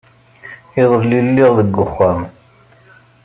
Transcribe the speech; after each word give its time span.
Iḍelli, 0.81 1.19
lliɣ 1.27 1.51
deg 1.59 1.73
uxxam. 1.85 2.21